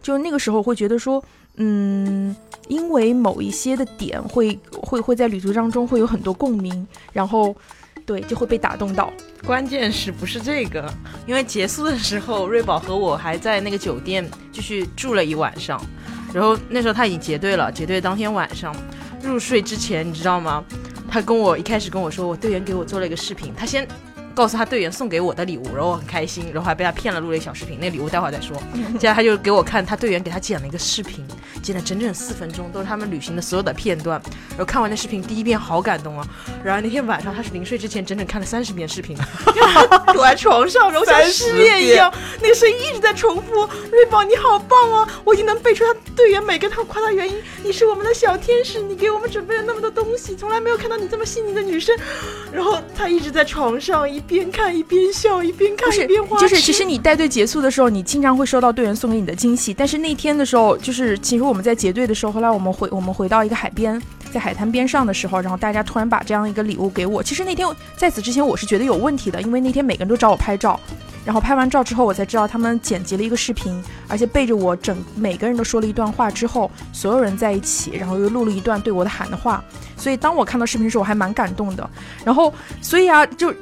[0.00, 1.22] 就那个时候会觉得说，
[1.56, 2.34] 嗯。
[2.68, 7.54] 因为某一些的点会会会在旅途当中会有很多共鸣，然后
[8.06, 9.12] 对就会被打动到。
[9.44, 10.90] 关键是不是这个？
[11.26, 15.78] 因为结束的时候，瑞宝和我还在那个酒店继续住了一晚上，
[16.32, 17.70] 然后那时候他已经结队了。
[17.70, 18.74] 结队当天晚上
[19.20, 20.64] 入睡之前，你知道吗？
[21.12, 23.86] 他跟我一开始跟我说，我队员给我做了一个视频，他先。
[24.34, 27.78] 告诉他队员送给我的礼物，然后我很开心，然后还被他骗了录了一个小视频。
[27.80, 28.56] 那礼物待会儿再说。
[28.94, 31.26] 接下来他就给我看他队员给他剪了一个视频，
[31.62, 34.20] 剪了整整四分钟，都是他们旅行的所有的片段。
[34.50, 36.26] 然后看完那视频，第一遍好感动啊。
[36.64, 39.16] 然后那天晚上他是临睡之前整整看了三十遍视频，
[40.12, 47.36] 躲在床上，然后像失恋一样，那个声音一直在重复：“瑞宝你好棒哦，我已经能背出他队员每个他夸他原因。
[47.62, 51.94] 你是我们的小天使，你给我们准备了那么多东西，从来没有看到你这么细腻的女生。”
[52.50, 54.21] 然后他一直在床上一。
[54.22, 56.38] 边看一边笑，一边看一边花。
[56.38, 59.74] 就是其实你带队结束的时候，你经常会收到队员送给你的惊喜。
[59.74, 64.00] 但是那天的时候，就是其实我们在结队的时候，后来我们回我们回到一个海边，
[64.32, 67.22] 在海滩边上的时候，然后大家突然把这样一个礼物给我。
[67.22, 70.78] 其实那天在此之前，我是觉得有问题的，因为那天每个人都找我拍照，
[71.24, 79.62] 然后拍完照之后，我才知道他们剪辑了一个视频，而且背着我整每个人都说了一段话之后，所有人在一起，然后又录了一段对我的喊的话。
[79.96, 81.88] 所以当我看到视频的时候，我还蛮感动的。
[82.24, 83.52] 然后所以啊，就。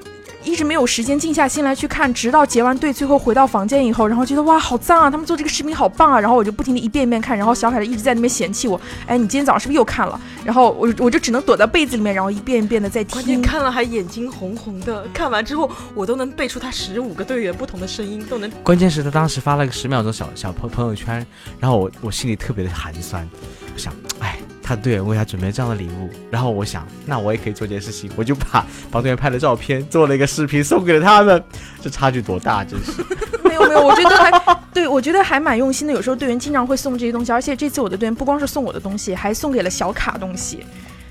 [0.43, 5.11] 一直没有时间静下心来去看，直到结完队，最后回到房间以后，然后觉得哇，好赞啊！
[5.11, 6.19] 他们做这个视频好棒啊！
[6.19, 10.19] 然后我就不停的一遍一遍看，然后小海一直在那边嫌弃我，哎，你今天早上是不是又看了？
[10.45, 13.13] 然后我我就只能躲在被子里面，然后一遍一遍的在听。
[13.13, 18.51] 关键看了还眼睛红红的，看完之后我都能背出他十五个队员不同的声音，都能。
[18.63, 21.25] 关键是他当时发了个十秒钟小小朋朋友圈，
[21.59, 23.29] 然后我我心里特别的寒酸，
[23.75, 24.30] 我想，哎。
[24.71, 31.43] 他队员为他准备这样的礼物，然后我想，那我也可以做件事情，我就把帮队员拍的照片做了一个视频送给了他们，
[31.83, 33.05] 这差距多大，真是。
[33.43, 35.93] 没有没有，我觉得还对我觉得还蛮用心的。
[35.93, 40.65] 有时候队员经常会送这些东西，而且这次我的队员不光是送我的东西，还送给了小卡东西。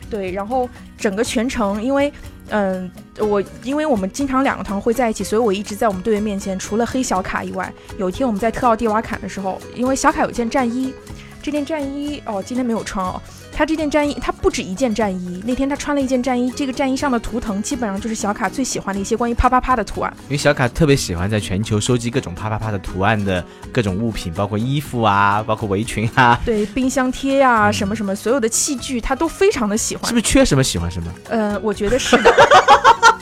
[0.10, 2.10] 对，然后整个全程，因为
[2.48, 10.94] 嗯，我因为我们经常两个团会在一起，所以我一直在我们队员面前，除了黑小卡以外，有一天我们在特奥蒂瓦坎的时候，因为小卡有件战衣。
[11.42, 13.20] 这件战衣哦，今天没有穿哦。
[13.60, 15.44] 他这件战衣，他不止一件战衣。
[15.46, 20.14] 那天他穿了一件战衣，这个战衣上的图腾基本上就是小卡最喜欢的一些关于啪啪啪的图案。
[20.28, 23.44] 因为小卡特别喜欢在全球收集各种啪啪啪的图案的
[23.74, 30.14] 各种物品，包括衣服啊，包括围裙啊，对，冰箱贴呀、什么什么，所有的器具他都非常的喜欢是。
[30.14, 31.12] 不是缺什么喜欢什么？
[31.28, 32.34] 呃，我觉得是的。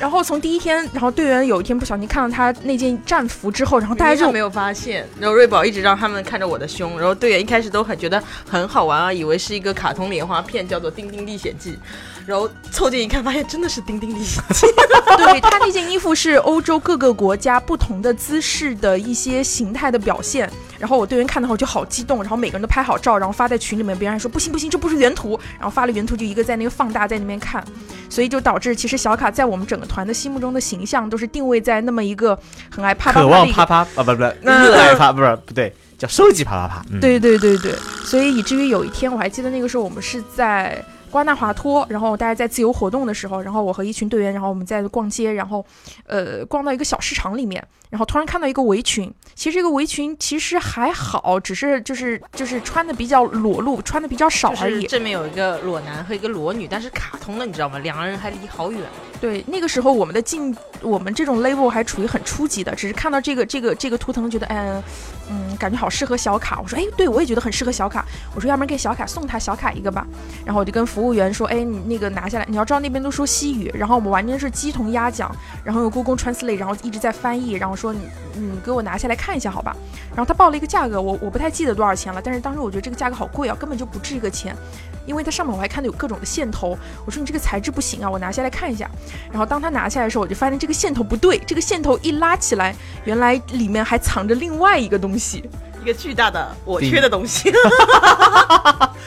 [0.00, 11.72] 然后从第一天，然后队员有一天不小心看到他那件战服之后，然后大家就没有发现，然后瑞宝一直让他们看着我的胸，然后队员一开始都很觉得很好玩啊，以为是一个卡通连花片，叫做《丁丁历险记》，
[12.26, 14.66] 然后凑近一看，发现真的是《丁丁历险记》。
[15.16, 20.48] 对他那件衣服是欧洲各个国家不同的姿势的一些形态的表现。
[20.78, 27.64] 然后我队员看到后就好激动，然后每个人都拍好照，然后发在群里面，别人还说不行不行，这不是原图，然后发了原图就一个在那个放大在那边看，
[28.08, 32.38] 所以就导致其实小卡在我们整个团的心目中的形象都是定位在那么一个
[32.70, 36.84] 很爱啪啪渴啪啪啪啊，不不不，热爱啪不是不对，叫收集啪啪啪。
[36.90, 37.72] 嗯，对对对对，
[38.04, 40.80] 所以以至于有一天我还记得那个时候我们是在。
[41.10, 45.64] 瓜纳华托，然后大家在自由活动的时候，然后我和一群队员，然后我们在逛街，然后，
[46.06, 49.12] 呃，逛到一个小市场里面，然后突然看到一个围裙。
[49.34, 54.74] 其实这个围裙其实还好，只是就是就是穿的比较裸露，穿的比较少而已。
[54.74, 57.78] 就是正面有一个裸男和一个裸女，但是卡通的，你知道吗？
[57.78, 58.82] 两个人还离好远。
[59.20, 64.82] 对，那个时候我们的进，我们这种 label 还处于很初级的，只是看到这个这个这个图腾，觉得嗯
[65.30, 66.60] 嗯，感觉好适合小卡。
[66.60, 68.04] 我说，哎，对我也觉得很适合小卡。
[68.34, 70.06] 我说，要不然给小卡送他小卡一个吧。
[70.44, 78.00] 然后我就跟服务员说，哎，你那个拿下来，你要知道那边都说西语，然后我们完全是鸡同鸭讲，然后用 Google Translate，然后一直在翻译，然后说你
[78.34, 79.76] 你给我拿下来看一下好吧。
[80.10, 84.56] 然后他报了一个价格，我我不太记得多少钱了，但是当时我觉得这个价格好贵啊，根本就不值这个钱。
[85.06, 88.90] 因为它上面我还看到有各种的线头，我说你这个材质不行啊，我拿下来看一下。
[89.30, 95.48] 然后当他拿下来的时候，我就发现这个线头不对，这个线头一拉起来，原来里面还藏着另外一个东西。
[95.80, 97.50] 一个巨大的我缺的东西，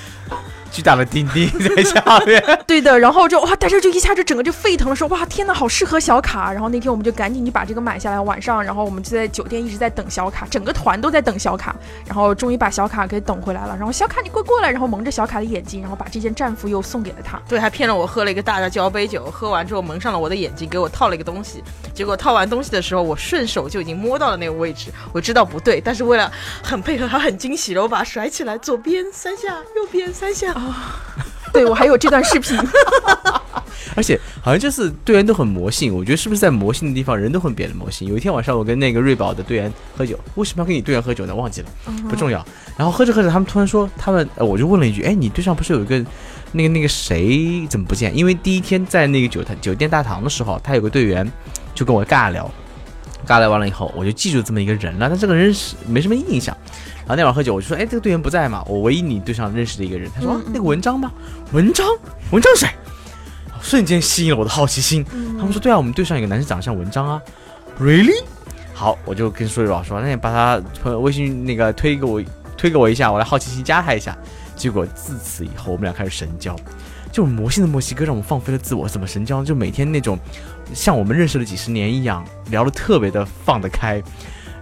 [0.71, 2.41] 巨大的钉钉 在下面。
[2.65, 6.51] 对的，然后就哇，大家就一下就整个就沸腾了，说哇天呐，好适合小卡。
[6.51, 13.75] 然后那天我们就赶紧就把这个买下来，晚上，然后我们就在酒店一直在等小卡，整个团都在等小卡，然后终于把小卡给等回来了。
[13.77, 17.39] 然后小卡你快过来，然后蒙着小卡的眼睛，然后把这件战服又送给了他。
[17.47, 21.63] 对，还骗了我喝了一个大的交杯酒，喝完之后蒙上了我的眼睛，给我套了一个东西。
[21.93, 26.31] 结果套完东西的时候，我顺手就已经摸到了那个位置，我知道不对，但是为了
[26.63, 30.60] 很配合，还很惊喜，然后把它甩起来，左边三下，右边三下。
[31.53, 32.57] 对我还有这段视频，
[33.93, 38.07] 而且好像就是队员都很魔性，我觉得是不是在魔性的地方人都会变得魔性？
[38.07, 41.35] 有一天晚上我跟那个瑞宝的队员喝酒，为什么要跟你队员喝酒呢？
[41.35, 41.67] 忘记了，
[42.09, 42.45] 不重要。
[42.77, 46.03] 然后喝着喝着，他们突然说，他们呃我就问了一句，哎，你队上不是有一个
[46.53, 48.15] 那个那个谁怎么不见？
[48.15, 51.29] 因为第一天在那个酒店酒店大堂的时候，他有个队员
[51.75, 52.49] 就跟我尬聊，
[53.27, 56.55] 尬聊完了以后，我就记住这么一个人了，但这个人是没什么印象。
[56.99, 60.09] 然后那晚喝酒，我就说，哎，这个队员不在嘛，我唯一你队上认识的一个人。
[60.15, 61.11] 他说、啊那个文章吗？
[61.51, 61.85] 文章，
[62.31, 62.69] 文章谁？
[63.61, 65.03] 瞬间吸引了我的好奇心。
[65.37, 67.21] 他们说，对啊，我们队上有个男生长得像文章啊
[67.79, 68.23] ，really？
[68.73, 70.57] 好，我就跟苏瑞宝说，那你把他
[70.97, 72.21] 微信那个推给我，
[72.57, 74.17] 推给我一下，我来好奇心加他一下。
[74.55, 76.55] 结果自此以后，我们俩开始神交。
[77.11, 79.43] 就魔性的墨西哥让我们放飞了自我，怎么神交？
[79.43, 80.17] 就每天那种
[80.73, 84.01] 像我们认识了几十年一样，聊得特别的放得开。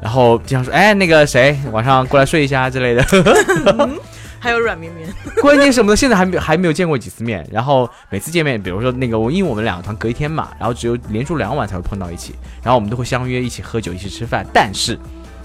[0.01, 3.03] 然后经常说，哎，那个谁，晚上过来睡一下之类的。
[4.41, 5.05] 还有软绵绵，
[5.43, 7.45] 关键什么的，现在还没还没有见过几次面。
[7.51, 14.45] 然后每次见面，比如说那个我，因为我们两个团隔一天嘛，然后只有连住两晚才会碰到一起，然后我们都会相约一起喝酒，一起吃饭。
[14.53, 14.97] 但是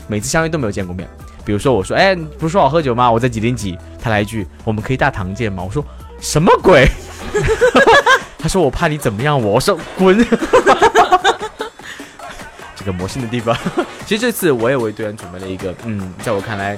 [0.07, 1.09] 每次相约都没有见过面。
[1.45, 3.11] 比如说我说，哎，不是说好喝酒吗？
[3.11, 3.77] 我在几点几？
[4.01, 5.65] 他来一句，我们可以大堂见吗？
[5.65, 5.85] 我说
[6.21, 6.89] 什么鬼？
[8.45, 10.15] 他说我怕你怎么样我，我说滚。
[12.77, 13.57] 这个魔性的地方，
[14.05, 16.77] 其实这次我也为队员准备了一个，嗯，在我看来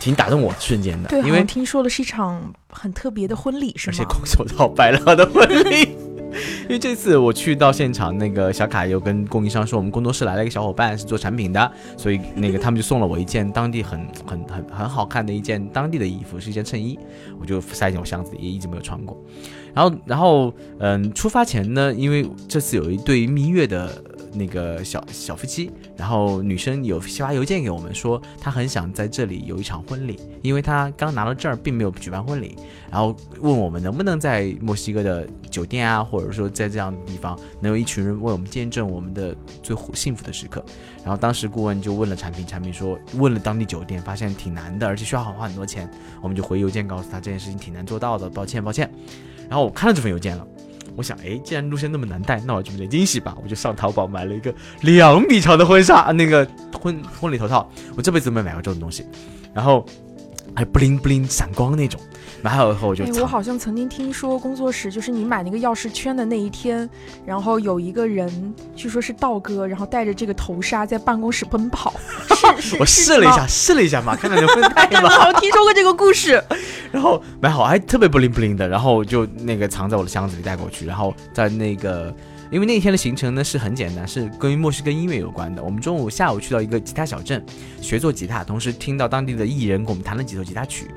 [0.00, 3.96] 挺打动我的瞬间的，对，因为听说的是一场很特别的婚礼，是吗？
[3.96, 5.96] 而且空手套白狼的婚礼。
[6.66, 16.98] 因为这次我去到现场，那个小卡又跟供应商说，我们工作室来了一个小伙伴是做产品的，所以那个他们就送了我一件当地很很很很好看的一件当地的衣服，是一件衬衣，
[17.38, 19.16] 我就塞进我箱子里，也一直没有穿过。
[19.74, 23.90] 然后，然后，嗯，出发前呢，因为这次有一对蜜月的
[24.32, 32.56] 那个小小夫妻，然后女生有发邮件给我们说，她很想在这里有一场婚礼，因为她刚拿了证儿，并没有举办婚礼，
[32.90, 40.64] 然后问我们能不能在墨西哥的酒店啊，或者说在这样的地方，能有一群人为我们见证我们的最幸福的时刻。
[41.02, 45.90] 然后当时顾问就问了产品，产品说问了当地酒店，发现挺难的，而且需要花很多钱。
[46.22, 48.88] 我们就回邮件告诉他这件事情挺难做到的，抱歉抱歉。
[49.48, 50.46] 然后我看到这份邮件了，
[50.96, 53.36] 我想，哎，既然路线那么难带，那我准备点惊喜吧。
[53.42, 56.46] 我就上淘宝买了一个两米长的婚纱，那个
[56.80, 59.04] 婚婚礼头套，我这辈子没买过这种东西。
[59.52, 59.84] 然后
[60.54, 62.00] 还不灵不灵闪光那种，
[62.44, 66.86] 买好以后我就我好像曾经听说工作室就是你买那个钥匙圈的那一天，
[67.24, 71.94] 然后有一个人，据说是道哥，然后带着这个头纱在办公室奔跑。
[72.60, 75.08] 是是，我试了一下，试了一下嘛，看看能不能带嘛。
[75.08, 76.44] 好像听说过这个故事。
[76.92, 82.14] 然后买好还特别 bling bling 的，然后就那个藏在我的箱子里带过去，然后在那个。
[82.54, 85.60] 因为那天的行程呢是很简单，是跟墨西哥音乐有关的。
[85.60, 87.44] 我们中午、下午去到一个吉他小镇，
[87.82, 90.88] 学做吉他，同时听到当地的艺人给我们弹了几首吉他曲。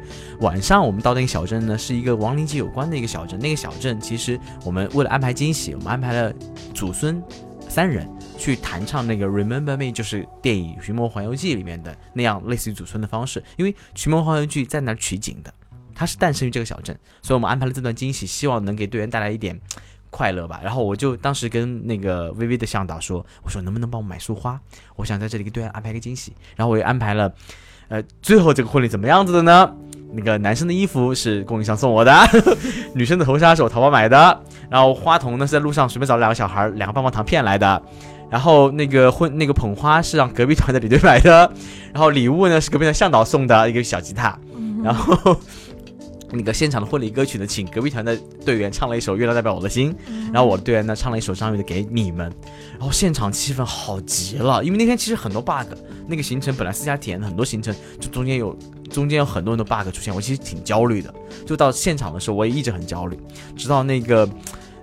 [0.41, 3.39] 晚上我们到那个小镇呢，是一个亡灵节有关的一个小镇。
[3.39, 6.31] 那个小镇其实我们为了安排惊喜，我们安排了
[6.75, 7.19] 祖孙
[7.67, 13.43] 三人去弹唱那个《Remember Me》，就是电影《寻梦环游记》里面的那样类似于祖孙的方式。
[13.55, 15.51] 因为《寻梦环游记》在那儿取景的，
[15.95, 19.59] 它是诞生于这个小镇，所以我们安排了这段惊喜，希望能给队员带来一点
[20.09, 20.59] 快乐吧。
[20.63, 24.59] 然后我就当时跟那个微微的向导说，我说能不能帮我买束花？
[24.95, 26.33] 我想在这里给队员安排个惊喜。
[26.55, 27.33] 然后我又安排了，
[27.89, 29.71] 呃，最后这个婚礼怎么样子的呢？
[30.13, 32.13] 那个男生的衣服是供应商送我的，
[32.95, 37.81] 女生的头纱是我淘宝买的，然后花童呢是在路上随便找了两个小孩，两个棒棒糖骗来的。
[38.29, 41.51] 然后那个婚那个捧花是让隔壁团的李队买的，
[41.93, 44.37] 然后礼物呢是隔壁的向导送的一个小吉他，
[44.83, 45.37] 然后
[46.31, 48.15] 那个现场的婚礼歌曲呢，请隔壁团的
[48.45, 49.93] 队员唱了一首《月亮代表我的心》，
[50.33, 52.29] 然后我的队员呢唱了一首张宇的《给你们》，
[52.73, 55.67] 然后现场气氛好极了，因为那天其实很多 bug，
[56.07, 58.57] 那个行程本来私家体验的很多行程，就中间有
[58.89, 61.13] 中间有很多很多 bug 出现，我其实挺焦虑的，
[61.45, 63.17] 就到现场的时候我也一直很焦虑，
[63.55, 64.29] 直到那个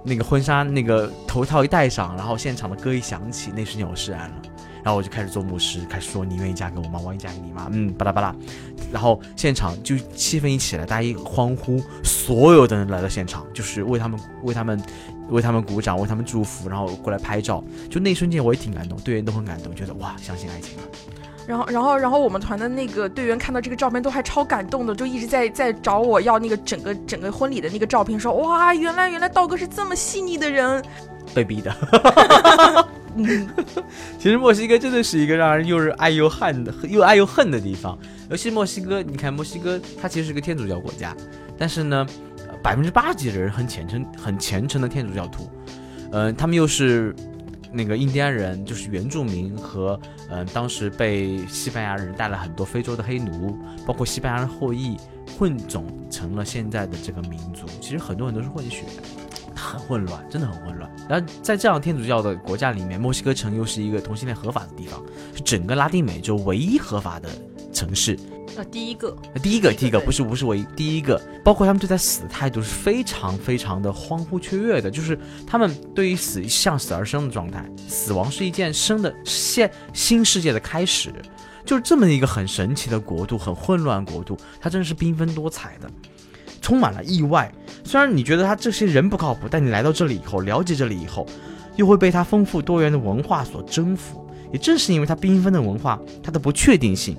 [0.02, 4.36] 那个婚纱那个头套一戴上，然后现场的歌一响起，那瞬间我释然了。
[4.84, 7.00] 然后我就开始做牧师，开始说你愿意嫁给我吗？
[7.02, 7.68] 我愿意嫁给你吗？
[7.72, 8.34] 嗯，巴拉巴拉。
[8.92, 14.80] 然后现场就气氛一起来，大家一欢呼，所有的人来到现场，就是为他们为他们
[15.30, 17.64] 为他们鼓掌，为他们祝福，然后过来拍照。
[17.90, 20.82] 就那一瞬间我也挺感动，队员都很感动，觉得哇，相信爱情了。
[21.46, 30.82] 然后，然后，然后我们团的那个队员看到这个照片都还超感动的，就一直在在找我要那个整个整个婚礼的那个照片，说哇，原来原来道哥是这么细腻的人。
[31.34, 31.74] 被逼的。
[33.16, 33.48] 嗯，
[34.18, 37.98] 其实墨西哥真的是一个让人又是爱又恨的，又爱又恨的地方。
[38.30, 41.16] 尤其墨西哥，你看墨西哥，它其实是个天主教国家，
[41.58, 42.06] 但是呢，
[42.62, 45.48] 百分之八十几的人很虔诚、很虔诚的天主教徒。
[46.12, 47.14] 嗯、他们又是
[47.72, 49.98] 那个印第安人，就是原住民和
[50.30, 53.56] 嗯、当时被西班牙人带了很多非洲的黑奴，
[53.86, 54.96] 包括西班牙人后裔
[55.38, 57.66] 混种成了现在的这个民族。
[57.80, 58.84] 其实很多人都是混血。
[59.64, 60.90] 很混乱，真的很混乱。
[61.08, 65.02] 然后在这样天主教的国家里面，墨西哥城又是一个同性恋合法的地方，
[65.34, 67.28] 是整个拉丁美洲唯一合法的
[67.72, 68.18] 城市。
[68.56, 81.12] 呃，第一个，呃第一个，第一个不是不是唯一，第一个，包括他们对待死的态度是非常非常的欢呼雀跃的，就是他们对于死向死而生的状态，死亡是一件生的现新世界的开始，
[81.64, 85.90] 就是这么一个很神奇的国度，很混乱国度，它真的是缤纷多彩的，
[86.64, 87.52] 充满了意外。
[87.84, 91.26] 虽然你觉得他这些人不靠谱，但你来到这里以后，了解这里以后，
[91.76, 94.26] 又会被他丰富多元的文化所征服。
[94.50, 97.14] 也正是因为他缤纷的文化，他的不确定性。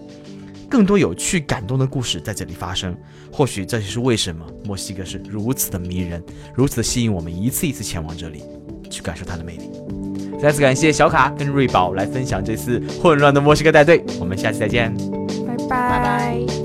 [0.68, 2.98] 更多有趣、感动的故事在这里发生。
[3.32, 6.24] 或许这就是为什么墨西哥是如此的迷人，
[6.56, 8.44] 如此的吸引我们一次一次前往这里，
[8.90, 9.70] 去感受它的魅力。
[10.42, 14.92] 再次感谢小卡跟瑞宝来分享这次混乱的墨西哥带队，我们下期再见。
[15.46, 16.00] 拜拜拜
[16.48, 16.65] 拜